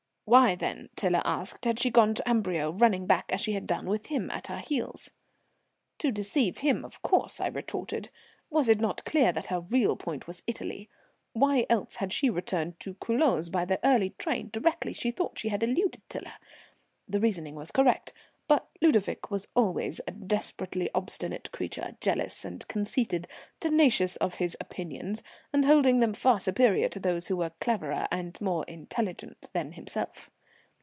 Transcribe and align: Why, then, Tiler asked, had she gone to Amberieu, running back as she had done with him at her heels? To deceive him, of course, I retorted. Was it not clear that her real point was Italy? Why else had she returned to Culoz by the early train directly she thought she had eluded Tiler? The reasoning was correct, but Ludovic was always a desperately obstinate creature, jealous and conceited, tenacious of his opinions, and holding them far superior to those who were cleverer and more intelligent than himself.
Why, 0.23 0.55
then, 0.55 0.87
Tiler 0.95 1.21
asked, 1.25 1.65
had 1.65 1.77
she 1.77 1.89
gone 1.89 2.13
to 2.15 2.23
Amberieu, 2.29 2.69
running 2.71 3.05
back 3.05 3.25
as 3.33 3.41
she 3.41 3.51
had 3.51 3.67
done 3.67 3.85
with 3.87 4.05
him 4.05 4.29
at 4.31 4.47
her 4.47 4.59
heels? 4.59 5.11
To 5.97 6.09
deceive 6.09 6.59
him, 6.59 6.85
of 6.85 7.01
course, 7.01 7.41
I 7.41 7.47
retorted. 7.47 8.09
Was 8.49 8.69
it 8.69 8.79
not 8.79 9.03
clear 9.03 9.33
that 9.33 9.47
her 9.47 9.59
real 9.59 9.97
point 9.97 10.27
was 10.27 10.41
Italy? 10.47 10.87
Why 11.33 11.65
else 11.69 11.97
had 11.97 12.13
she 12.13 12.29
returned 12.29 12.79
to 12.79 12.93
Culoz 12.93 13.49
by 13.49 13.65
the 13.65 13.85
early 13.85 14.11
train 14.11 14.49
directly 14.53 14.93
she 14.93 15.11
thought 15.11 15.37
she 15.39 15.49
had 15.49 15.63
eluded 15.63 16.01
Tiler? 16.07 16.35
The 17.09 17.19
reasoning 17.19 17.55
was 17.55 17.69
correct, 17.71 18.13
but 18.47 18.67
Ludovic 18.81 19.31
was 19.31 19.47
always 19.55 20.01
a 20.07 20.11
desperately 20.11 20.89
obstinate 20.93 21.49
creature, 21.53 21.95
jealous 22.01 22.43
and 22.43 22.67
conceited, 22.67 23.25
tenacious 23.61 24.17
of 24.17 24.35
his 24.35 24.57
opinions, 24.59 25.23
and 25.53 25.63
holding 25.63 26.01
them 26.01 26.13
far 26.13 26.37
superior 26.37 26.89
to 26.89 26.99
those 26.99 27.27
who 27.27 27.37
were 27.37 27.51
cleverer 27.61 28.09
and 28.11 28.41
more 28.41 28.65
intelligent 28.65 29.47
than 29.53 29.71
himself. 29.73 30.31